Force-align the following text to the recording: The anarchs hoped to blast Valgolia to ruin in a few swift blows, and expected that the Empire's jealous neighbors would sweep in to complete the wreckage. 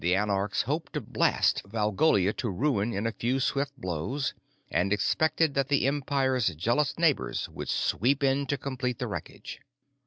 The 0.03 0.15
anarchs 0.15 0.63
hoped 0.63 0.93
to 0.93 1.01
blast 1.01 1.61
Valgolia 1.63 2.33
to 2.37 2.49
ruin 2.49 2.91
in 2.91 3.05
a 3.05 3.11
few 3.11 3.39
swift 3.39 3.79
blows, 3.79 4.33
and 4.71 4.91
expected 4.91 5.53
that 5.53 5.67
the 5.67 5.85
Empire's 5.85 6.47
jealous 6.55 6.97
neighbors 6.97 7.47
would 7.49 7.69
sweep 7.69 8.23
in 8.23 8.47
to 8.47 8.57
complete 8.57 8.97
the 8.97 9.05
wreckage. 9.05 9.61